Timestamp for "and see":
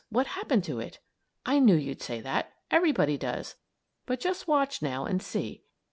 5.05-5.63